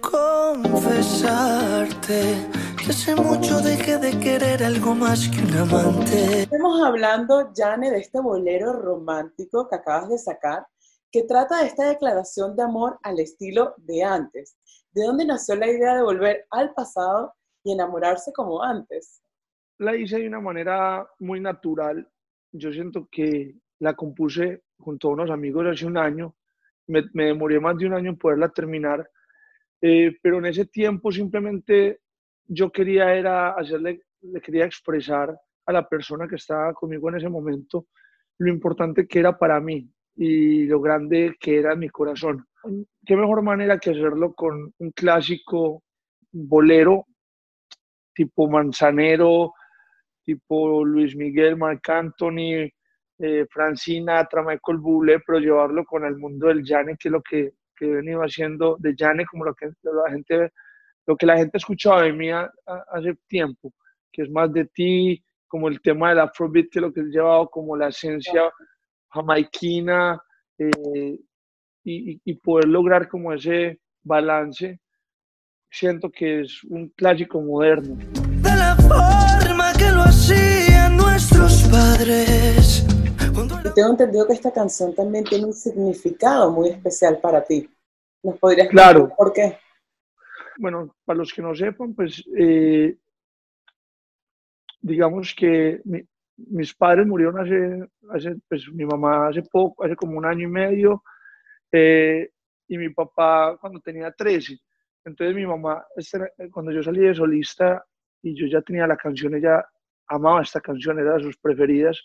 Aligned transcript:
Quiero 0.00 0.62
confesarte 0.62 2.22
que 2.76 2.90
hace 2.90 3.14
mucho 3.14 3.60
dejé 3.60 3.98
de 3.98 4.18
querer 4.18 4.64
algo 4.64 4.94
más 4.94 5.28
que 5.28 5.42
un 5.42 5.54
amante. 5.56 6.42
Estamos 6.42 6.82
hablando, 6.82 7.52
Jane, 7.54 7.90
de 7.90 7.98
este 7.98 8.20
bolero 8.20 8.72
romántico 8.72 9.68
que 9.68 9.76
acabas 9.76 10.08
de 10.08 10.18
sacar, 10.18 10.66
que 11.12 11.22
trata 11.24 11.60
de 11.60 11.66
esta 11.68 11.88
declaración 11.88 12.56
de 12.56 12.62
amor 12.62 12.98
al 13.02 13.20
estilo 13.20 13.74
de 13.78 14.02
antes. 14.02 14.56
¿De 14.92 15.04
dónde 15.04 15.26
nació 15.26 15.54
la 15.56 15.68
idea 15.68 15.94
de 15.96 16.02
volver 16.02 16.46
al 16.50 16.72
pasado 16.74 17.34
y 17.62 17.72
enamorarse 17.72 18.32
como 18.32 18.62
antes? 18.62 19.22
La 19.78 19.96
hice 19.96 20.18
de 20.18 20.28
una 20.28 20.40
manera 20.40 21.06
muy 21.18 21.40
natural. 21.40 22.08
Yo 22.52 22.72
siento 22.72 23.08
que 23.10 23.54
la 23.80 23.94
compuse 23.94 24.62
junto 24.78 25.08
a 25.08 25.12
unos 25.12 25.30
amigos 25.30 25.66
hace 25.66 25.86
un 25.86 25.98
año. 25.98 26.34
Me, 26.86 27.02
me 27.12 27.26
demoré 27.26 27.60
más 27.60 27.76
de 27.76 27.86
un 27.86 27.94
año 27.94 28.10
en 28.10 28.18
poderla 28.18 28.48
terminar. 28.48 29.08
Eh, 29.86 30.16
pero 30.22 30.38
en 30.38 30.46
ese 30.46 30.64
tiempo 30.64 31.12
simplemente 31.12 32.00
yo 32.46 32.72
quería 32.72 33.14
era 33.14 33.50
hacerle, 33.50 34.00
le 34.22 34.40
quería 34.40 34.64
expresar 34.64 35.38
a 35.66 35.72
la 35.72 35.86
persona 35.86 36.26
que 36.26 36.36
estaba 36.36 36.72
conmigo 36.72 37.10
en 37.10 37.16
ese 37.16 37.28
momento 37.28 37.88
lo 38.38 38.48
importante 38.48 39.06
que 39.06 39.18
era 39.18 39.36
para 39.36 39.60
mí 39.60 39.86
y 40.16 40.64
lo 40.64 40.80
grande 40.80 41.36
que 41.38 41.58
era 41.58 41.76
mi 41.76 41.90
corazón. 41.90 42.46
¿Qué 43.04 43.14
mejor 43.14 43.42
manera 43.42 43.78
que 43.78 43.90
hacerlo 43.90 44.32
con 44.32 44.72
un 44.78 44.90
clásico 44.92 45.82
bolero 46.32 47.04
tipo 48.14 48.48
Manzanero, 48.48 49.52
tipo 50.22 50.82
Luis 50.82 51.14
Miguel, 51.14 51.58
Marc 51.58 51.86
Anthony, 51.90 52.70
eh, 53.18 53.46
Francina, 53.50 54.26
Michael 54.32 54.78
Bublé, 54.78 55.20
pero 55.26 55.40
llevarlo 55.40 55.84
con 55.84 56.06
el 56.06 56.16
mundo 56.16 56.46
del 56.46 56.64
Jane, 56.64 56.96
que 56.98 57.08
es 57.08 57.12
lo 57.12 57.20
que, 57.20 57.52
que 57.76 57.86
he 57.86 57.94
venido 57.94 58.20
haciendo 58.20 58.76
de 58.78 58.94
Jane, 58.96 59.26
como 59.26 59.44
lo 59.44 59.54
que 59.54 59.66
la 59.82 60.10
gente 60.10 60.52
lo 61.06 61.16
que 61.16 61.26
la 61.26 61.36
gente 61.36 61.56
ha 61.56 61.58
escuchado 61.58 62.00
de 62.00 62.12
mí 62.12 62.30
hace 62.30 63.14
tiempo, 63.28 63.72
que 64.10 64.22
es 64.22 64.30
más 64.30 64.52
de 64.52 64.64
ti, 64.66 65.22
como 65.46 65.68
el 65.68 65.80
tema 65.80 66.10
del 66.10 66.20
afrobeat, 66.20 66.68
que 66.70 66.80
lo 66.80 66.92
que 66.92 67.00
he 67.00 67.04
llevado 67.04 67.48
como 67.50 67.76
la 67.76 67.88
esencia 67.88 68.50
jamaiquina, 69.10 70.20
eh, 70.58 71.18
y, 71.86 72.20
y, 72.24 72.34
poder 72.36 72.66
lograr 72.68 73.08
como 73.08 73.32
ese 73.32 73.78
balance, 74.02 74.80
siento 75.70 76.10
que 76.10 76.40
es 76.40 76.64
un 76.64 76.88
clásico 76.90 77.42
moderno. 77.42 77.96
De 77.96 78.56
la 78.56 78.74
forma 78.76 79.72
que 79.74 79.90
lo 79.90 80.02
hacían 80.02 80.96
nuestros 80.96 81.64
padres. 81.64 82.93
Y 83.64 83.70
tengo 83.74 83.90
entendido 83.90 84.26
que 84.26 84.32
esta 84.32 84.52
canción 84.52 84.94
también 84.94 85.24
tiene 85.24 85.46
un 85.46 85.52
significado 85.52 86.50
muy 86.50 86.68
especial 86.68 87.18
para 87.20 87.44
ti. 87.44 87.68
¿Nos 88.22 88.38
podrías 88.38 88.68
claro. 88.68 89.12
por 89.16 89.32
qué? 89.32 89.58
bueno, 90.58 90.94
para 91.04 91.18
los 91.18 91.32
que 91.32 91.42
no 91.42 91.54
sepan, 91.54 91.94
pues 91.94 92.22
eh, 92.36 92.96
digamos 94.80 95.34
que 95.34 95.80
mis 96.36 96.74
padres 96.74 97.06
murieron 97.06 97.38
hace, 97.38 97.88
hace, 98.10 98.36
pues 98.48 98.68
mi 98.72 98.84
mamá 98.84 99.28
hace 99.28 99.42
poco, 99.42 99.84
hace 99.84 99.96
como 99.96 100.18
un 100.18 100.26
año 100.26 100.48
y 100.48 100.50
medio, 100.50 101.02
eh, 101.72 102.30
y 102.68 102.78
mi 102.78 102.90
papá 102.90 103.56
cuando 103.60 103.80
tenía 103.80 104.10
13. 104.12 104.58
Entonces 105.04 105.34
mi 105.34 105.46
mamá, 105.46 105.84
este 105.96 106.18
cuando 106.50 106.72
yo 106.72 106.82
salí 106.82 107.00
de 107.00 107.14
solista 107.14 107.84
y 108.22 108.34
yo 108.34 108.46
ya 108.46 108.62
tenía 108.62 108.86
la 108.86 108.96
canción, 108.96 109.34
ella 109.34 109.64
amaba 110.06 110.42
esta 110.42 110.60
canción, 110.60 110.98
era 110.98 111.14
de 111.14 111.24
sus 111.24 111.36
preferidas. 111.36 112.04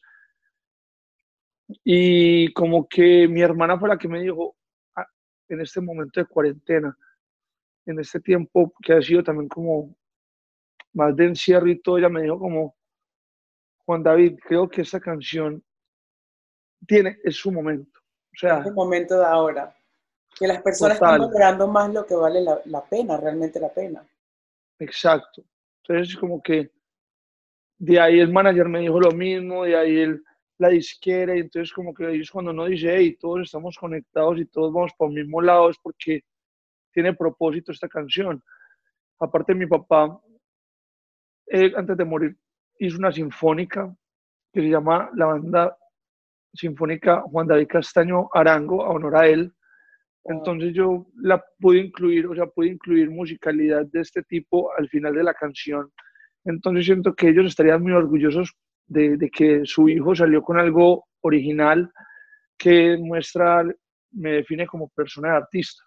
Y 1.83 2.51
como 2.53 2.87
que 2.87 3.27
mi 3.27 3.41
hermana 3.41 3.77
fue 3.79 3.89
la 3.89 3.97
que 3.97 4.07
me 4.07 4.21
dijo, 4.21 4.55
ah, 4.95 5.05
en 5.47 5.61
este 5.61 5.81
momento 5.81 6.19
de 6.19 6.25
cuarentena, 6.25 6.97
en 7.85 7.99
este 7.99 8.19
tiempo 8.19 8.73
que 8.81 8.93
ha 8.93 9.01
sido 9.01 9.23
también 9.23 9.47
como 9.47 9.95
más 10.93 11.15
de 11.15 11.25
encierro 11.25 11.67
y 11.67 11.79
todo, 11.79 11.97
ella 11.97 12.09
me 12.09 12.23
dijo 12.23 12.39
como, 12.39 12.75
Juan 13.85 14.03
David, 14.03 14.39
creo 14.43 14.67
que 14.69 14.81
esta 14.81 14.99
canción 14.99 15.63
tiene, 16.87 17.17
es 17.23 17.35
su 17.35 17.51
momento. 17.51 17.99
O 17.99 18.37
sea, 18.37 18.59
es 18.59 18.67
el 18.67 18.73
momento 18.73 19.19
de 19.19 19.25
ahora. 19.25 19.75
Que 20.37 20.47
las 20.47 20.61
personas 20.61 20.95
están 20.95 21.19
valorando 21.19 21.67
más 21.67 21.91
lo 21.93 22.05
que 22.05 22.15
vale 22.15 22.41
la, 22.41 22.61
la, 22.65 22.83
pena, 22.83 23.17
realmente 23.17 23.59
la 23.59 23.69
pena. 23.69 24.07
Exacto. 24.79 25.43
Entonces, 25.83 26.15
como 26.15 26.41
que 26.41 26.71
de 27.77 27.99
ahí 27.99 28.19
el 28.19 28.31
manager 28.31 28.67
me 28.69 28.79
dijo 28.79 28.99
lo 28.99 29.11
mismo, 29.11 29.65
de 29.65 29.75
ahí 29.75 29.97
el, 29.97 30.23
la 30.59 30.69
disquera, 30.69 31.35
y 31.35 31.39
entonces 31.39 31.73
como 31.73 31.93
que 31.93 32.09
ellos 32.11 32.29
cuando 32.29 32.51
uno 32.51 32.65
dice, 32.65 32.93
hey, 32.95 33.17
todos 33.19 33.41
estamos 33.41 33.77
conectados 33.77 34.39
y 34.39 34.45
todos 34.45 34.71
vamos 34.73 34.91
por 34.97 35.09
el 35.09 35.15
mismo 35.15 35.41
lado, 35.41 35.69
es 35.69 35.77
porque 35.81 36.21
tiene 36.93 37.13
propósito 37.13 37.71
esta 37.71 37.87
canción. 37.87 38.43
Aparte, 39.19 39.55
mi 39.55 39.65
papá, 39.65 40.19
antes 41.75 41.97
de 41.97 42.05
morir, 42.05 42.37
hizo 42.77 42.97
una 42.97 43.11
sinfónica 43.11 43.93
que 44.53 44.61
se 44.61 44.69
llama 44.69 45.09
la 45.15 45.27
banda 45.27 45.77
sinfónica 46.53 47.21
Juan 47.21 47.47
David 47.47 47.67
Castaño 47.67 48.29
Arango, 48.33 48.83
a 48.83 48.89
honor 48.89 49.15
a 49.15 49.27
él. 49.27 49.53
Entonces 50.25 50.73
yo 50.73 51.07
la 51.15 51.43
pude 51.59 51.79
incluir, 51.79 52.27
o 52.27 52.35
sea, 52.35 52.47
pude 52.47 52.67
incluir 52.67 53.09
musicalidad 53.09 53.85
de 53.85 54.01
este 54.01 54.23
tipo 54.23 54.71
al 54.77 54.89
final 54.89 55.13
de 55.13 55.23
la 55.23 55.33
canción. 55.33 55.91
Entonces 56.43 56.85
siento 56.85 57.13
que 57.15 57.29
ellos 57.29 57.45
estarían 57.45 57.81
muy 57.81 57.93
orgullosos 57.93 58.55
de, 58.89 59.17
de 59.17 59.29
que 59.29 59.61
su 59.63 59.87
hijo 59.87 60.15
salió 60.15 60.41
con 60.43 60.59
algo 60.59 61.05
original 61.21 61.91
que 62.57 62.97
muestra, 62.97 63.63
me 64.11 64.31
define 64.33 64.67
como 64.67 64.89
persona 64.89 65.29
de 65.29 65.37
artista. 65.37 65.81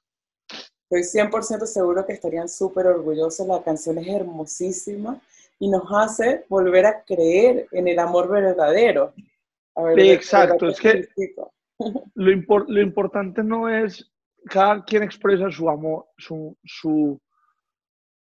Estoy 0.91 1.23
100% 1.23 1.67
seguro 1.67 2.05
que 2.07 2.12
estarían 2.12 2.49
súper 2.49 2.87
orgullosos. 2.87 3.47
La 3.47 3.62
canción 3.62 3.99
es 3.99 4.09
hermosísima 4.09 5.21
y 5.59 5.71
nos 5.71 5.85
hace 5.91 6.45
volver 6.49 6.87
a 6.87 7.03
creer 7.05 7.67
en 7.73 7.89
el 7.89 7.99
amor 7.99 8.29
verdadero. 8.29 9.15
Exacto, 9.97 10.69
es 10.69 10.81
que 10.81 11.09
lo, 12.15 12.59
lo, 12.69 12.81
importante 12.81 13.43
no 13.43 13.69
es 13.69 14.11
cada 14.51 14.85
quien 14.85 15.03
expresa 15.03 15.51
su 15.51 15.69
amor, 15.71 16.07
su, 16.19 16.57
su, 16.65 17.19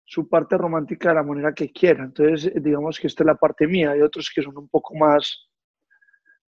su, 0.05 0.29
parte 0.29 0.57
romántica 0.57 1.09
de 1.09 1.15
la 1.15 1.23
manera 1.23 1.53
que 1.53 1.71
quiera. 1.71 2.03
Entonces, 2.03 2.51
digamos 2.61 2.99
que 2.99 3.07
esta 3.07 3.23
es 3.23 3.27
la 3.27 3.35
parte 3.35 3.67
mía, 3.67 3.91
hay 3.91 4.01
otros 4.01 4.31
que 4.33 4.41
son 4.41 4.57
un 4.57 4.69
poco 4.69 4.95
más, 4.95 5.47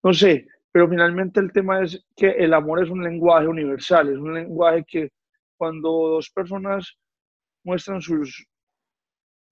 no 0.03 0.13
sé, 0.13 0.47
pero 0.71 0.87
finalmente 0.87 1.39
el 1.39 1.51
tema 1.51 1.81
es 1.83 2.05
que 2.15 2.29
el 2.29 2.53
amor 2.53 2.83
es 2.83 2.89
un 2.89 3.03
lenguaje 3.03 3.47
universal, 3.47 4.09
es 4.09 4.17
un 4.17 4.33
lenguaje 4.33 4.85
que 4.87 5.09
cuando 5.57 5.89
dos 5.89 6.29
personas 6.29 6.97
muestran 7.63 8.01
sus, 8.01 8.45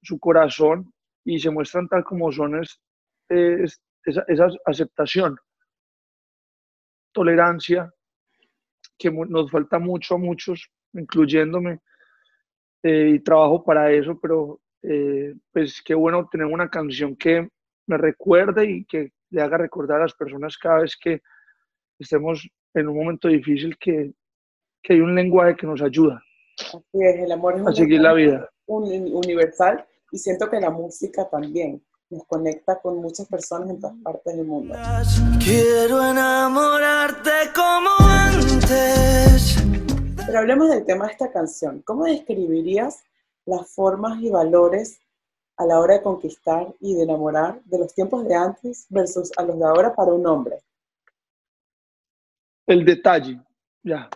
su 0.03 0.19
corazón 0.19 0.93
y 1.25 1.39
se 1.39 1.49
muestran 1.49 1.87
tal 1.87 2.03
como 2.03 2.31
son, 2.31 2.61
es, 2.61 3.81
esa, 4.05 4.47
aceptación, 4.65 5.35
tolerancia, 7.11 7.91
que 8.97 9.11
nos 9.11 9.49
falta 9.49 9.79
mucho 9.79 10.15
a 10.15 10.19
muchos, 10.19 10.69
incluyéndome, 10.93 11.79
eh, 12.85 13.13
y 13.15 13.19
trabajo 13.19 13.63
para 13.63 13.91
eso, 13.91 14.17
pero 14.21 14.59
eh, 14.83 15.33
pues 15.51 15.81
qué 15.83 15.95
bueno 15.95 16.27
tener 16.31 16.47
una 16.47 16.69
canción 16.69 17.15
que 17.15 17.49
me 17.87 17.97
recuerde 17.97 18.69
y 18.69 18.85
que 18.85 19.11
le 19.29 19.41
haga 19.41 19.57
recordar 19.57 19.97
a 19.97 20.03
las 20.03 20.13
personas 20.13 20.57
cada 20.57 20.81
vez 20.81 20.95
que 20.95 21.21
estemos 21.99 22.47
en 22.73 22.87
un 22.87 22.97
momento 22.97 23.27
difícil 23.27 23.77
que 23.77 24.13
que 24.85 24.93
hay 24.93 25.01
un 25.01 25.15
lenguaje 25.15 25.55
que 25.55 25.67
nos 25.67 25.81
ayuda. 25.81 26.21
Así 26.59 26.77
es, 26.93 27.19
el 27.19 27.31
amor 27.31 27.55
es 27.59 27.67
a 27.67 27.73
seguir 27.73 28.01
la 28.01 28.13
vida. 28.13 28.49
universal 28.67 29.83
y 30.11 30.17
siento 30.17 30.49
que 30.49 30.59
la 30.59 30.69
música 30.69 31.27
también 31.29 31.83
nos 32.09 32.23
conecta 32.25 32.79
con 32.79 32.97
muchas 33.01 33.27
personas 33.27 33.69
en 33.71 33.79
todas 33.79 33.95
partes 34.03 34.37
del 34.37 34.45
mundo. 34.45 34.75
Quiero 35.43 36.05
enamorarte 36.05 37.31
como 37.53 37.89
antes. 38.07 39.57
Pero 40.25 40.39
hablemos 40.39 40.69
del 40.69 40.85
tema 40.85 41.05
de 41.05 41.11
esta 41.13 41.31
canción. 41.31 41.81
¿Cómo 41.83 42.05
describirías 42.05 43.03
las 43.45 43.73
formas 43.73 44.21
y 44.21 44.29
valores 44.29 44.99
a 45.57 45.65
la 45.65 45.79
hora 45.79 45.95
de 45.95 46.01
conquistar 46.01 46.73
y 46.79 46.95
de 46.95 47.03
enamorar 47.03 47.61
de 47.65 47.79
los 47.79 47.93
tiempos 47.93 48.27
de 48.27 48.35
antes 48.35 48.87
versus 48.89 49.31
a 49.37 49.43
los 49.43 49.57
de 49.57 49.65
ahora 49.65 49.93
para 49.93 50.13
un 50.13 50.25
hombre? 50.25 50.57
El 52.67 52.83
detalle, 52.83 53.39
ya 53.83 54.09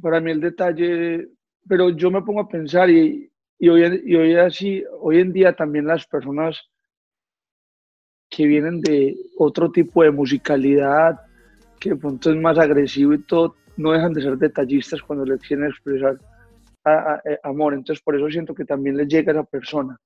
para 0.00 0.20
mí 0.20 0.30
el 0.30 0.40
detalle, 0.40 1.28
pero 1.68 1.90
yo 1.90 2.10
me 2.10 2.22
pongo 2.22 2.40
a 2.40 2.48
pensar 2.48 2.90
y, 2.90 3.30
y, 3.58 3.68
hoy, 3.68 4.34
así, 4.36 4.82
hoy 5.00 5.20
en 5.20 5.32
día 5.32 5.54
también 5.54 5.86
las 5.86 6.06
personas 6.06 6.58
que 8.28 8.46
vienen 8.46 8.80
de 8.80 9.16
otro 9.36 9.70
tipo 9.70 10.02
de 10.02 10.10
musicalidad, 10.10 11.20
que 11.80 11.90
de 11.90 11.96
pronto 11.96 12.30
es 12.30 12.36
más 12.36 12.58
agresivo 12.58 13.14
y 13.14 13.22
todo, 13.22 13.56
no 13.76 13.92
dejan 13.92 14.12
de 14.12 14.22
ser 14.22 14.36
detallistas 14.36 15.00
cuando 15.02 15.24
les 15.24 15.40
quieren 15.40 15.66
expresar 15.66 16.18
amor. 17.42 17.74
Entonces, 17.74 18.02
por 18.02 18.14
eso 18.14 18.28
siento 18.30 18.54
que 18.54 18.64
también 18.64 18.96
les 18.96 19.08
llega 19.08 19.32
a 19.32 19.36
esa 19.36 19.44
persona. 19.44 19.98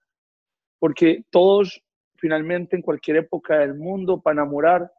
Porque 0.79 1.25
todos, 1.31 1.82
finalmente, 2.17 2.76
en 2.76 2.82
cualquier 2.82 3.19
época 3.19 3.59
del 3.59 3.75
mundo, 3.75 4.21
para 4.21 4.35
enamorar, 4.35 4.91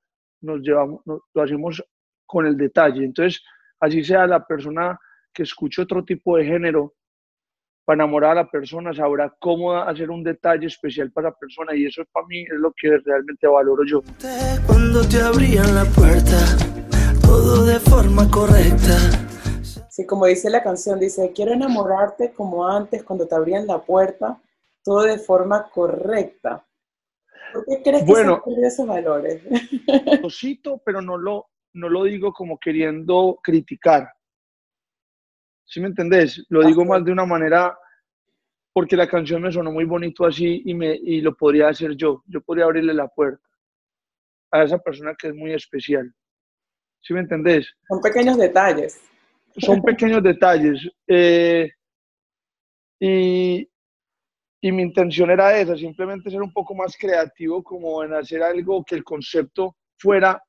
nos 0.42 0.62
llevamos, 0.62 1.02
lo 1.06 1.42
hacemos 1.42 1.84
con 2.26 2.46
el 2.46 2.58
detalle. 2.58 3.06
Entonces, 3.06 3.42
así 3.80 4.04
sea 4.04 4.28
la 4.28 4.46
persona 4.46 5.00
que 5.34 5.44
escuche 5.44 5.82
otro 5.82 6.04
tipo 6.04 6.38
de 6.38 6.46
género, 6.46 6.96
para 7.86 7.96
enamorar 8.04 8.32
a 8.32 8.42
la 8.44 8.50
persona, 8.50 8.94
sabrá 8.94 9.34
cómo 9.40 9.74
hacer 9.74 10.10
un 10.10 10.24
detalle 10.24 10.66
especial 10.66 11.12
para 11.12 11.30
la 11.30 11.36
persona 11.36 11.76
y 11.76 11.86
eso 11.86 12.04
para 12.12 12.26
mí 12.26 12.42
es 12.42 12.58
lo 12.58 12.74
que 12.76 12.98
realmente 12.98 13.48
valoro 13.48 13.84
yo. 13.86 14.02
Cuando 14.66 15.08
te 15.08 15.22
abrían 15.22 15.74
la 15.76 15.86
puerta, 15.86 16.58
todo 17.22 17.64
de 17.66 17.80
forma 17.80 18.30
correcta. 18.30 18.98
Sí, 19.90 20.06
como 20.06 20.26
dice 20.26 20.50
la 20.50 20.64
canción, 20.64 21.00
dice, 21.00 21.32
quiero 21.34 21.54
enamorarte 21.54 22.34
como 22.34 22.68
antes, 22.68 23.04
cuando 23.04 23.28
te 23.28 23.36
abrían 23.36 23.68
la 23.68 23.80
puerta, 23.80 24.42
todo 24.84 25.04
de 25.04 25.20
forma 25.20 25.70
correcta. 25.70 26.66
¿Por 27.54 27.66
qué 27.66 27.82
crees 27.84 28.04
que 28.04 28.12
Bueno. 28.12 28.42
se 28.44 28.68
esos 28.68 28.88
valores? 28.88 29.42
Lo 30.22 30.30
cito, 30.30 30.82
pero 30.84 31.02
no 31.02 31.18
lo, 31.18 31.46
no 31.74 31.88
lo 31.88 32.04
digo 32.04 32.34
como 32.34 32.58
queriendo 32.58 33.40
criticar. 33.42 34.10
¿Sí 35.76 35.82
me 35.82 35.88
entendés? 35.88 36.42
Lo 36.48 36.66
digo 36.66 36.86
más 36.86 37.04
de 37.04 37.12
una 37.12 37.26
manera 37.26 37.78
porque 38.72 38.96
la 38.96 39.10
canción 39.10 39.42
me 39.42 39.52
sonó 39.52 39.74
muy 39.74 39.84
bonito 39.84 40.26
así 40.26 40.62
y, 40.64 40.74
me, 40.74 40.96
y 40.96 41.20
lo 41.20 41.36
podría 41.36 41.68
hacer 41.68 41.98
yo. 41.98 42.24
Yo 42.28 42.40
podría 42.40 42.64
abrirle 42.64 42.94
la 42.94 43.10
puerta 43.10 43.44
a 44.52 44.64
esa 44.64 44.78
persona 44.78 45.14
que 45.20 45.28
es 45.28 45.36
muy 45.36 45.52
especial. 45.52 46.10
¿Sí 47.02 47.14
me 47.14 47.20
entendés? 47.20 47.76
Son 47.90 48.00
pequeños 48.00 48.38
detalles. 48.38 49.02
son 49.58 49.82
pequeños 49.84 50.24
detalles. 50.24 50.90
eh, 51.08 51.70
y, 52.98 53.70
y 54.62 54.72
mi 54.72 54.82
intención 54.82 55.30
era 55.30 55.60
esa, 55.60 55.76
simplemente 55.76 56.30
ser 56.30 56.42
un 56.42 56.54
poco 56.54 56.74
más 56.74 56.96
creativo, 56.98 57.62
como 57.62 58.02
en 58.02 58.14
hacer 58.14 58.42
algo 58.42 58.82
que 58.86 58.96
el 58.96 59.04
concepto 59.04 59.76
fuera 59.98 60.42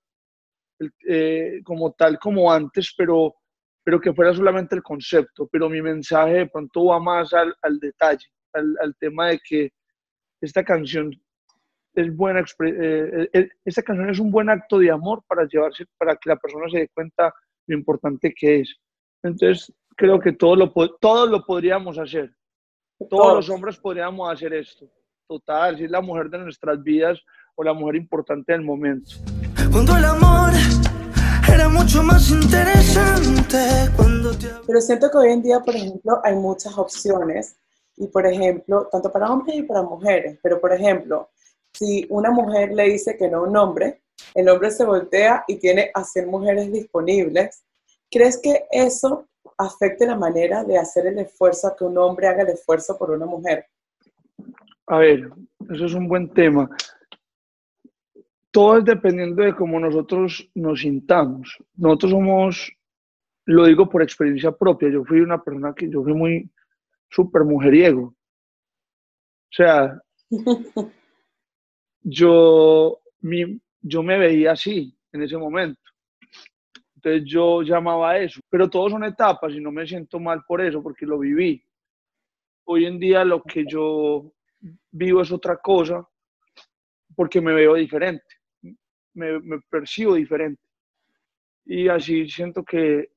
eh, 1.09 1.63
como 1.65 1.91
tal 1.95 2.17
como 2.17 2.53
antes, 2.53 2.95
pero, 2.97 3.35
pero 3.87 4.01
que 4.01 4.13
fuera 4.13 4.35
solamente 4.35 4.75
el 4.75 4.83
concepto. 4.83 5.47
Pero 5.47 5.71
mi 5.71 5.81
mensaje 5.81 6.33
de 6.39 6.47
pronto 6.47 6.87
va 6.87 6.99
más 6.99 7.33
al, 7.33 7.55
al 7.63 7.79
detalle, 7.79 8.27
al, 8.53 8.77
al 8.83 8.97
tema 8.97 9.29
de 9.29 9.39
que 9.39 9.73
esta 10.41 10.65
canción 10.65 11.13
es 11.95 12.15
buena, 12.15 12.41
expre- 12.41 12.77
eh, 12.77 13.31
eh, 13.33 13.49
esta 13.65 13.83
canción 13.83 14.11
es 14.11 14.19
un 14.19 14.33
buen 14.33 14.51
acto 14.51 14.81
de 14.81 14.91
amor 14.91 15.23
para 15.29 15.47
llevarse, 15.47 15.87
para 15.97 16.17
que 16.17 16.29
la 16.31 16.37
persona 16.37 16.69
se 16.69 16.79
dé 16.79 16.89
cuenta 16.93 17.33
lo 17.69 17.77
importante 17.79 18.35
que 18.37 18.61
es. 18.63 18.75
Entonces, 19.23 19.73
creo 19.97 20.19
que 20.19 20.33
todos 20.33 20.59
lo, 20.59 20.73
todos 21.01 21.31
lo 21.31 21.45
podríamos 21.45 21.97
hacer. 21.97 22.35
Todos 23.09 23.37
los 23.37 23.51
hombres 23.51 23.79
podríamos 23.79 24.29
hacer 24.33 24.53
esto. 24.53 24.91
Total, 25.29 25.77
si 25.77 25.85
es 25.85 25.91
la 25.91 26.01
mujer 26.01 26.29
de 26.29 26.39
nuestras 26.39 26.83
vidas 26.83 27.23
o 27.55 27.63
la 27.63 27.73
mujer 27.73 27.95
importante 27.97 28.53
del 28.53 28.63
momento. 28.63 29.13
Cuando 29.71 29.97
el 29.97 30.05
amor 30.05 30.51
era 31.53 31.69
mucho 31.69 32.03
más 32.03 32.31
interesante. 32.31 33.59
Cuando 33.97 34.37
te 34.37 34.49
Pero 34.67 34.81
siento 34.81 35.11
que 35.11 35.19
hoy 35.19 35.33
en 35.33 35.43
día, 35.43 35.61
por 35.61 35.75
ejemplo, 35.75 36.21
hay 36.25 36.35
muchas 36.35 36.77
opciones. 36.77 37.57
Y, 37.97 38.09
por 38.09 38.27
ejemplo, 38.27 38.89
tanto 38.91 39.11
para 39.11 39.31
hombres 39.31 39.57
y 39.57 39.63
para 39.63 39.83
mujeres. 39.83 40.39
Pero, 40.43 40.61
por 40.61 40.73
ejemplo, 40.73 41.31
si 41.73 42.07
una 42.11 42.31
mujer 42.31 42.73
le 42.73 42.85
dice 42.85 43.17
que 43.17 43.29
no 43.29 43.39
a 43.39 43.43
un 43.43 43.57
hombre, 43.57 44.03
el 44.35 44.49
hombre 44.49 44.71
se 44.71 44.85
voltea 44.85 45.45
y 45.47 45.57
tiene 45.57 45.91
a 45.95 46.05
100 46.05 46.29
mujeres 46.29 46.73
disponibles. 46.73 47.63
¿Crees 48.11 48.39
que 48.39 48.67
eso 48.71 49.27
afecte 49.59 50.07
la 50.07 50.17
manera 50.17 50.65
de 50.65 50.79
hacer 50.79 51.07
el 51.07 51.19
esfuerzo, 51.19 51.69
a 51.69 51.77
que 51.77 51.85
un 51.85 51.97
hombre 51.99 52.29
haga 52.29 52.43
el 52.43 52.51
esfuerzo 52.51 52.99
por 52.99 53.11
una 53.11 53.27
mujer? 53.27 53.67
A 54.87 54.99
ver, 54.99 55.31
eso 55.71 55.87
es 55.87 55.95
un 55.95 56.09
buen 56.09 56.29
tema. 56.33 56.69
Todo 58.57 58.79
es 58.79 58.87
dependiendo 58.87 59.43
de 59.43 59.55
cómo 59.55 59.79
nosotros 59.79 60.51
nos 60.55 60.81
sintamos. 60.81 61.59
Nosotros 61.75 62.11
somos, 62.13 62.73
lo 63.45 63.67
digo 63.67 63.87
por 63.87 64.03
experiencia 64.03 64.51
propia, 64.51 64.89
yo 64.89 65.05
fui 65.05 65.21
una 65.21 65.43
persona 65.43 65.75
que 65.75 65.91
yo 65.91 66.03
fui 66.03 66.15
muy 66.15 66.51
súper 67.11 67.45
mujeriego. 67.45 68.03
O 68.07 69.53
sea, 69.53 70.01
yo, 72.01 72.99
mi- 73.21 73.61
yo 73.83 74.03
me 74.03 74.19
veía 74.19 74.53
así 74.53 74.97
en 75.13 75.21
ese 75.23 75.37
momento. 75.37 75.83
Entonces 76.95 77.25
yo 77.27 77.61
llamaba 77.61 78.13
a 78.13 78.19
eso, 78.21 78.41
pero 78.49 78.71
todos 78.71 78.91
son 78.93 79.05
etapas 79.05 79.53
y 79.53 79.61
no 79.61 79.71
me 79.71 79.87
siento 79.87 80.19
mal 80.19 80.43
por 80.49 80.63
eso, 80.63 80.83
porque 80.83 81.05
lo 81.05 81.19
viví. 81.19 81.63
Hoy 82.65 82.87
en 82.87 82.99
día 82.99 83.23
lo 83.23 83.43
que 83.43 83.67
yo 83.69 84.33
vivo 84.93 85.21
es 85.21 85.31
otra 85.31 85.59
cosa, 85.59 86.09
porque 87.15 87.43
me 87.43 87.53
veo 87.53 87.75
diferente, 87.75 88.25
me, 89.17 89.41
me 89.41 89.61
percibo 89.69 90.15
diferente. 90.15 90.63
Y 91.65 91.89
así 91.89 92.29
siento 92.29 92.65
que 92.65 93.11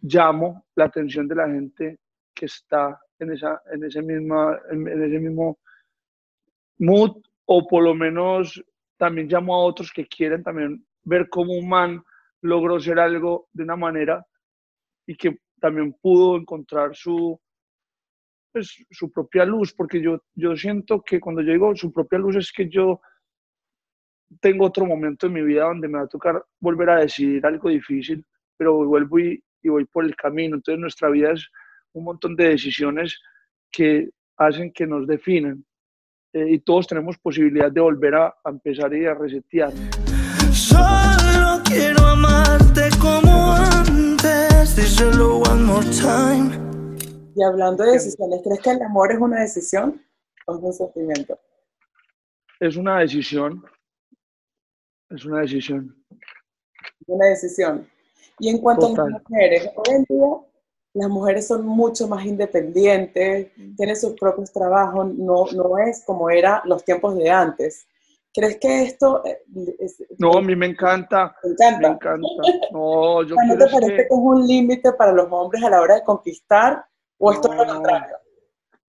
llamo 0.00 0.66
la 0.76 0.84
atención 0.84 1.26
de 1.26 1.34
la 1.34 1.48
gente 1.48 1.98
que 2.34 2.46
está 2.46 3.00
en, 3.18 3.32
esa, 3.32 3.60
en, 3.72 3.84
ese, 3.84 4.02
misma, 4.02 4.60
en, 4.70 4.86
ese 4.86 5.18
mismo 5.18 5.58
mood, 6.78 7.22
o 7.46 7.66
por 7.66 7.82
lo 7.82 7.94
menos 7.94 8.62
también 8.96 9.28
llamo 9.28 9.54
a 9.54 9.64
otros 9.64 9.90
que 9.92 10.06
quieren 10.06 10.42
también 10.42 10.84
ver 11.04 11.28
cómo 11.28 11.54
un 11.54 11.68
man 11.68 12.02
logró 12.42 12.78
ser 12.78 12.98
algo 12.98 13.48
de 13.52 13.64
una 13.64 13.76
manera 13.76 14.24
y 15.06 15.16
que 15.16 15.38
también 15.60 15.94
pudo 15.94 16.36
encontrar 16.36 16.94
su, 16.94 17.40
pues, 18.52 18.84
su 18.90 19.10
propia 19.10 19.44
luz, 19.44 19.72
porque 19.74 20.00
yo, 20.00 20.22
yo 20.34 20.56
siento 20.56 21.02
que 21.02 21.18
cuando 21.18 21.42
yo 21.42 21.52
digo 21.52 21.74
su 21.74 21.92
propia 21.92 22.18
luz 22.18 22.36
es 22.36 22.52
que 22.52 22.68
yo 22.68 23.00
tengo 24.40 24.66
otro 24.66 24.86
momento 24.86 25.26
en 25.26 25.32
mi 25.32 25.42
vida 25.42 25.64
donde 25.64 25.88
me 25.88 25.98
va 25.98 26.04
a 26.04 26.08
tocar 26.08 26.44
volver 26.60 26.90
a 26.90 27.00
decidir 27.00 27.44
algo 27.46 27.68
difícil, 27.68 28.24
pero 28.56 28.84
vuelvo 28.84 29.18
y, 29.18 29.42
y 29.62 29.68
voy 29.68 29.84
por 29.84 30.04
el 30.04 30.14
camino. 30.16 30.56
Entonces 30.56 30.80
nuestra 30.80 31.08
vida 31.10 31.32
es 31.32 31.48
un 31.92 32.04
montón 32.04 32.36
de 32.36 32.50
decisiones 32.50 33.18
que 33.70 34.10
hacen 34.36 34.72
que 34.72 34.86
nos 34.86 35.06
definan. 35.06 35.64
Eh, 36.32 36.52
y 36.52 36.58
todos 36.58 36.86
tenemos 36.86 37.16
posibilidad 37.18 37.70
de 37.70 37.80
volver 37.80 38.14
a, 38.14 38.26
a 38.44 38.50
empezar 38.50 38.92
y 38.94 39.06
a 39.06 39.14
resetear. 39.14 39.72
Solo 40.52 41.62
quiero 41.64 42.04
amarte 42.04 42.88
como 43.00 43.52
antes. 43.52 44.76
Díselo 44.76 45.38
one 45.38 45.62
more 45.62 45.86
time. 45.86 46.50
Y 47.34 47.42
hablando 47.42 47.84
de 47.84 47.92
decisiones, 47.92 48.40
¿crees 48.42 48.60
que 48.60 48.70
el 48.70 48.82
amor 48.82 49.12
es 49.12 49.18
una 49.18 49.40
decisión 49.40 50.02
o 50.46 50.56
es 50.56 50.62
un 50.62 50.72
sentimiento? 50.72 51.38
Es 52.60 52.76
una 52.76 53.00
decisión. 53.00 53.62
Es 55.10 55.24
una 55.24 55.40
decisión. 55.40 55.94
Una 57.06 57.26
decisión. 57.26 57.88
Y 58.38 58.48
en 58.50 58.58
cuanto 58.58 58.86
a 58.86 59.08
las 59.08 59.22
mujeres, 59.22 59.70
hoy 59.76 59.94
en 59.94 60.04
día 60.08 60.26
las 60.94 61.08
mujeres 61.08 61.46
son 61.46 61.64
mucho 61.66 62.08
más 62.08 62.24
independientes, 62.24 63.52
tienen 63.76 63.96
sus 63.96 64.14
propios 64.18 64.52
trabajos, 64.52 65.14
no, 65.14 65.44
no 65.52 65.78
es 65.78 66.02
como 66.04 66.30
era 66.30 66.62
los 66.64 66.84
tiempos 66.84 67.16
de 67.16 67.30
antes. 67.30 67.86
¿Crees 68.32 68.58
que 68.58 68.82
esto 68.82 69.22
eh, 69.24 69.38
es- 69.78 70.02
No, 70.18 70.32
a 70.32 70.42
mí 70.42 70.54
me 70.56 70.66
encanta. 70.66 71.34
te 71.42 71.48
encanta? 71.48 71.78
Me 71.88 71.94
encanta. 71.94 72.42
No, 72.72 73.22
yo 73.22 73.36
O 73.36 73.44
¿No 73.46 73.56
te 73.58 73.64
es 73.64 73.72
parece 73.72 73.90
que... 73.90 73.96
que- 73.96 74.02
es 74.02 74.08
un 74.10 74.46
límite 74.46 74.92
para 74.92 75.12
los 75.12 75.28
hombres 75.30 75.62
a 75.64 75.70
la 75.70 75.80
hora 75.80 75.94
de 75.96 76.04
conquistar 76.04 76.84
o 77.18 77.32
es 77.32 77.40
todo 77.40 77.54
lo 77.54 77.64
No. 77.64 77.72
contrario? 77.74 78.16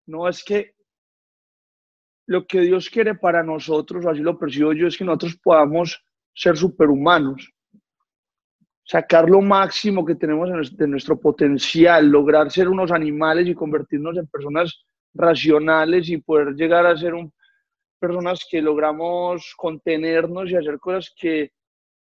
No, 0.07 0.29
es 0.29 0.43
que 0.45 0.75
lo 2.29 2.45
que 2.47 2.61
Dios 2.61 2.89
quiere 2.91 3.15
para 3.15 3.43
nosotros, 3.45 4.05
así 4.07 4.21
lo 4.21 4.37
percibo 4.39 4.73
yo, 4.73 4.89
es 4.89 4.97
que 4.97 5.05
nosotros 5.05 5.37
podamos 5.43 6.05
ser 6.37 6.57
superhumanos, 6.57 7.51
sacar 8.85 9.29
lo 9.29 9.41
máximo 9.41 10.05
que 10.05 10.15
tenemos 10.15 10.77
de 10.77 10.87
nuestro 10.87 11.19
potencial, 11.19 12.07
lograr 12.09 12.51
ser 12.51 12.69
unos 12.69 12.93
animales 12.93 13.49
y 13.49 13.55
convertirnos 13.55 14.17
en 14.17 14.29
personas 14.29 14.85
racionales 15.15 16.09
y 16.09 16.19
poder 16.19 16.55
llegar 16.55 16.87
a 16.87 16.97
ser 16.97 17.15
personas 17.99 18.47
que 18.51 18.63
logramos 18.63 19.55
contenernos 19.57 20.51
y 20.51 20.57
hacer 20.57 20.79
cosas 20.79 21.13
que 21.19 21.53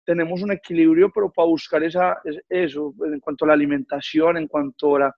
tenemos 0.04 0.42
un 0.42 0.52
equilibrio, 0.52 1.10
pero 1.14 1.30
para 1.30 1.48
buscar 1.48 1.82
esa, 1.84 2.18
es- 2.24 2.42
eso, 2.48 2.94
en 3.04 3.20
cuanto 3.20 3.44
a 3.44 3.48
la 3.48 3.54
alimentación, 3.54 4.38
en 4.38 4.48
cuanto 4.48 4.96
a 4.96 5.14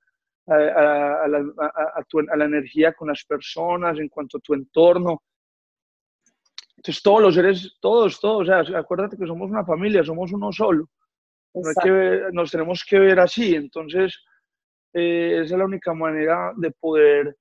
la 0.47 2.45
energía 2.45 2.93
con 2.93 3.09
las 3.09 3.25
personas, 3.25 3.99
en 3.99 4.09
cuanto 4.09 4.39
a 4.39 4.41
tu 4.41 4.55
entorno. 4.55 5.23
Entonces, 6.85 7.03
todos 7.03 7.23
los 7.23 7.35
seres, 7.35 7.79
todos, 7.81 8.21
todos, 8.21 8.43
o 8.43 8.45
sea, 8.45 8.79
acuérdate 8.79 9.17
que 9.17 9.27
somos 9.27 9.51
una 9.51 9.65
familia, 9.65 10.05
somos 10.05 10.31
uno 10.33 10.53
solo. 10.53 10.91
No 11.55 11.67
hay 11.67 11.75
que 11.83 11.91
ver- 11.91 12.35
nos 12.35 12.51
tenemos 12.51 12.85
que 12.87 12.99
ver 12.99 13.19
así. 13.21 13.55
Entonces, 13.55 14.23
eh, 14.93 15.41
esa 15.43 15.55
es 15.55 15.59
la 15.59 15.65
única 15.65 15.95
manera 15.95 16.53
de 16.55 16.71
poder. 16.73 17.39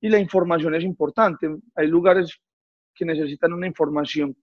Y 0.00 0.08
la 0.08 0.18
información 0.18 0.74
es 0.74 0.82
importante. 0.82 1.48
Hay 1.76 1.86
lugares 1.86 2.36
que 2.92 3.04
necesitan 3.04 3.52
una 3.52 3.68
información 3.68 4.36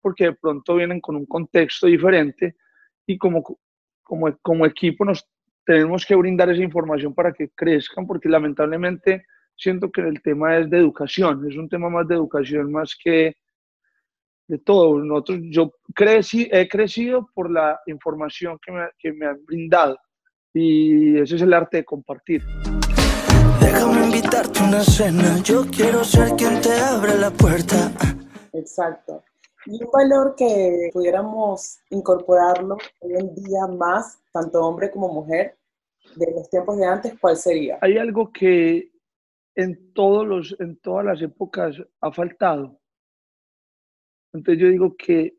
porque 0.00 0.24
de 0.24 0.32
pronto 0.32 0.74
vienen 0.74 1.00
con 1.00 1.14
un 1.14 1.26
contexto 1.26 1.86
diferente 1.86 2.56
y 3.06 3.16
como, 3.18 3.42
como, 4.02 4.36
como 4.42 4.66
equipo 4.66 5.04
nos 5.04 5.24
tenemos 5.64 6.04
que 6.04 6.16
brindar 6.16 6.50
esa 6.50 6.62
información 6.62 7.14
para 7.14 7.32
que 7.32 7.50
crezcan, 7.50 8.04
porque 8.06 8.28
lamentablemente 8.28 9.26
siento 9.58 9.90
que 9.90 10.00
el 10.02 10.22
tema 10.22 10.56
es 10.56 10.70
de 10.70 10.78
educación, 10.78 11.46
es 11.50 11.56
un 11.56 11.68
tema 11.68 11.90
más 11.90 12.06
de 12.06 12.14
educación 12.14 12.70
más 12.72 12.96
que 13.02 13.36
de 14.46 14.58
todo. 14.58 14.98
Nosotros, 15.00 15.40
yo 15.50 15.72
crecí, 15.94 16.48
he 16.50 16.68
crecido 16.68 17.28
por 17.34 17.50
la 17.50 17.78
información 17.86 18.58
que 18.64 18.72
me, 18.72 18.88
que 18.98 19.12
me 19.12 19.26
han 19.26 19.44
brindado 19.44 19.98
y 20.54 21.18
ese 21.18 21.36
es 21.36 21.42
el 21.42 21.52
arte 21.52 21.78
de 21.78 21.84
compartir. 21.84 22.42
Déjame 23.60 24.06
invitarte 24.06 24.60
a 24.60 24.64
una 24.64 24.80
cena. 24.80 25.38
Yo 25.42 25.66
quiero 25.66 26.02
ser 26.02 26.30
quien 26.36 26.60
te 26.62 26.72
abra 26.72 27.14
la 27.14 27.30
puerta. 27.30 27.92
Exacto. 28.54 29.22
Y 29.66 29.82
un 29.82 29.90
valor 29.92 30.34
que 30.36 30.88
pudiéramos 30.92 31.80
incorporarlo 31.90 32.78
hoy 33.00 33.12
en 33.14 33.34
día 33.34 33.66
más, 33.66 34.18
tanto 34.32 34.60
hombre 34.60 34.90
como 34.90 35.12
mujer, 35.12 35.56
de 36.16 36.32
los 36.34 36.48
tiempos 36.48 36.78
de 36.78 36.86
antes, 36.86 37.14
¿cuál 37.20 37.36
sería? 37.36 37.78
Hay 37.82 37.98
algo 37.98 38.32
que 38.32 38.90
en, 39.58 39.92
todos 39.92 40.24
los, 40.24 40.56
en 40.60 40.76
todas 40.76 41.04
las 41.04 41.20
épocas 41.20 41.76
ha 42.00 42.12
faltado. 42.12 42.80
Entonces 44.32 44.62
yo 44.62 44.68
digo 44.68 44.96
que, 44.96 45.36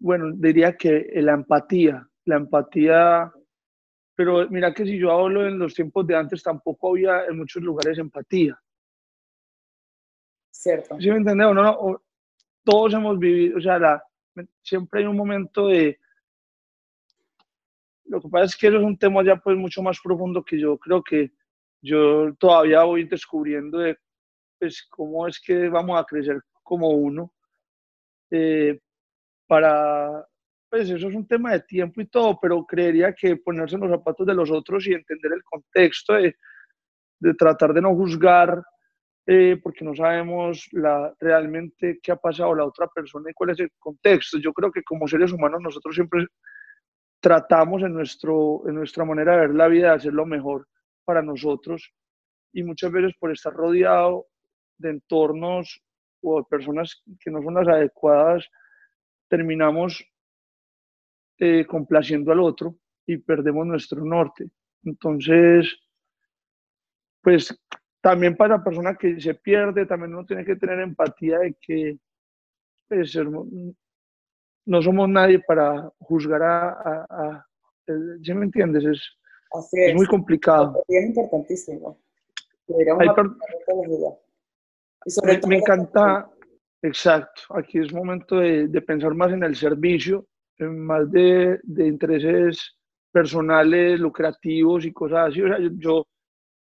bueno, 0.00 0.32
diría 0.34 0.76
que 0.76 1.08
la 1.14 1.34
empatía, 1.34 2.08
la 2.24 2.36
empatía, 2.36 3.32
pero 4.16 4.50
mira 4.50 4.74
que 4.74 4.84
si 4.84 4.98
yo 4.98 5.12
hablo 5.12 5.46
en 5.46 5.60
los 5.60 5.72
tiempos 5.72 6.04
de 6.08 6.16
antes, 6.16 6.42
tampoco 6.42 6.90
había 6.90 7.26
en 7.26 7.38
muchos 7.38 7.62
lugares 7.62 7.98
empatía. 7.98 8.60
Cierto. 10.50 10.98
¿Sí 10.98 11.08
me 11.08 11.18
entiendes? 11.18 11.36
No, 11.36 11.54
no, 11.54 12.02
todos 12.64 12.94
hemos 12.94 13.16
vivido, 13.16 13.58
o 13.58 13.60
sea, 13.60 14.02
siempre 14.60 15.00
hay 15.00 15.06
un 15.06 15.16
momento 15.16 15.68
de... 15.68 16.00
Lo 18.06 18.20
que 18.20 18.28
pasa 18.28 18.46
es 18.46 18.56
que 18.56 18.66
eso 18.66 18.78
es 18.78 18.82
un 18.82 18.98
tema 18.98 19.22
ya 19.22 19.36
pues 19.36 19.56
mucho 19.56 19.82
más 19.82 20.00
profundo 20.02 20.42
que 20.42 20.58
yo 20.58 20.76
creo 20.76 21.00
que 21.00 21.30
yo 21.82 22.34
todavía 22.38 22.82
voy 22.84 23.04
descubriendo 23.04 23.78
de 23.78 23.96
pues, 24.58 24.86
cómo 24.90 25.26
es 25.26 25.40
que 25.40 25.68
vamos 25.68 26.00
a 26.00 26.04
crecer 26.04 26.40
como 26.62 26.88
uno. 26.90 27.32
Eh, 28.30 28.78
para, 29.46 30.24
pues 30.68 30.88
eso 30.90 31.08
es 31.08 31.14
un 31.14 31.26
tema 31.26 31.52
de 31.52 31.60
tiempo 31.60 32.00
y 32.00 32.06
todo, 32.06 32.38
pero 32.40 32.64
creería 32.64 33.12
que 33.12 33.36
ponerse 33.36 33.74
en 33.74 33.82
los 33.82 33.90
zapatos 33.90 34.26
de 34.26 34.34
los 34.34 34.50
otros 34.50 34.86
y 34.86 34.92
entender 34.92 35.32
el 35.32 35.42
contexto 35.42 36.14
de, 36.14 36.36
de 37.18 37.34
tratar 37.34 37.72
de 37.74 37.80
no 37.80 37.94
juzgar 37.94 38.62
eh, 39.26 39.60
porque 39.62 39.84
no 39.84 39.94
sabemos 39.94 40.68
la, 40.72 41.14
realmente 41.20 42.00
qué 42.02 42.12
ha 42.12 42.16
pasado 42.16 42.54
la 42.54 42.64
otra 42.64 42.88
persona 42.88 43.30
y 43.30 43.34
cuál 43.34 43.50
es 43.50 43.60
el 43.60 43.70
contexto. 43.78 44.38
Yo 44.38 44.52
creo 44.52 44.72
que 44.72 44.82
como 44.82 45.06
seres 45.06 45.32
humanos 45.32 45.60
nosotros 45.60 45.94
siempre 45.94 46.26
tratamos 47.20 47.82
en, 47.82 47.92
nuestro, 47.92 48.62
en 48.66 48.74
nuestra 48.74 49.04
manera 49.04 49.34
de 49.34 49.40
ver 49.42 49.54
la 49.54 49.68
vida 49.68 49.90
de 49.90 49.96
hacer 49.96 50.12
lo 50.14 50.26
mejor 50.26 50.66
para 51.10 51.22
nosotros 51.22 51.92
y 52.52 52.62
muchas 52.62 52.92
veces 52.92 53.12
por 53.18 53.32
estar 53.32 53.52
rodeado 53.52 54.26
de 54.78 54.90
entornos 54.90 55.82
o 56.22 56.38
de 56.38 56.46
personas 56.48 57.02
que 57.18 57.32
no 57.32 57.42
son 57.42 57.54
las 57.54 57.66
adecuadas, 57.66 58.46
terminamos 59.28 60.04
eh, 61.38 61.66
complaciendo 61.66 62.30
al 62.30 62.38
otro 62.38 62.76
y 63.06 63.16
perdemos 63.16 63.66
nuestro 63.66 64.04
norte. 64.04 64.48
Entonces, 64.84 65.76
pues 67.22 67.60
también 68.00 68.36
para 68.36 68.58
la 68.58 68.64
persona 68.64 68.94
que 68.94 69.20
se 69.20 69.34
pierde, 69.34 69.84
también 69.84 70.14
uno 70.14 70.24
tiene 70.24 70.44
que 70.44 70.54
tener 70.54 70.78
empatía 70.78 71.40
de 71.40 71.56
que 71.60 71.98
pues, 72.86 73.18
no 74.64 74.80
somos 74.80 75.08
nadie 75.08 75.40
para 75.40 75.90
juzgar 75.98 76.40
a, 76.40 77.06
a, 77.10 77.46
¿sí 78.22 78.32
me 78.32 78.44
entiendes? 78.44 78.84
Es, 78.84 79.19
es. 79.72 79.94
muy 79.94 80.06
complicado. 80.06 80.82
Es 80.88 81.06
importantísimo. 81.06 81.98
Y 85.06 85.10
sobre 85.10 85.40
me, 85.46 85.56
encanta, 85.56 86.30
exacto, 86.82 87.42
aquí 87.50 87.78
es 87.78 87.92
momento 87.92 88.36
de, 88.36 88.68
de, 88.68 88.82
pensar 88.82 89.14
más 89.14 89.32
en 89.32 89.42
el 89.42 89.56
servicio, 89.56 90.26
en 90.58 90.78
más 90.78 91.10
de, 91.10 91.58
de 91.64 91.86
intereses 91.86 92.76
personales, 93.10 93.98
lucrativos 93.98 94.84
y 94.84 94.92
cosas 94.92 95.30
así. 95.30 95.42
O 95.42 95.48
sea, 95.48 95.58
yo 95.78 96.06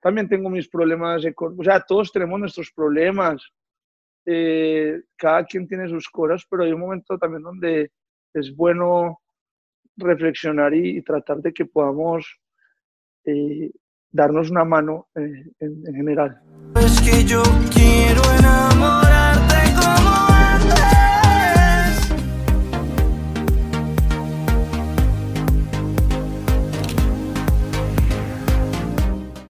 también 0.00 0.28
tengo 0.28 0.50
mis 0.50 0.68
problemas, 0.68 1.24
o 1.36 1.64
sea, 1.64 1.80
todos 1.80 2.12
tenemos 2.12 2.38
nuestros 2.40 2.70
problemas, 2.72 3.42
eh, 4.26 5.00
cada 5.16 5.44
quien 5.44 5.66
tiene 5.66 5.88
sus 5.88 6.08
cosas, 6.08 6.44
pero 6.48 6.64
hay 6.64 6.72
un 6.72 6.80
momento 6.80 7.18
también 7.18 7.42
donde 7.42 7.90
es 8.34 8.54
bueno 8.54 9.20
reflexionar 9.96 10.74
y, 10.74 11.02
tratar 11.02 11.38
de 11.38 11.52
que 11.52 11.66
podamos 11.66 12.38
eh, 13.24 13.70
darnos 14.10 14.50
una 14.50 14.64
mano 14.64 15.08
eh, 15.14 15.44
en, 15.60 15.86
en, 15.86 15.94
general. 15.94 16.40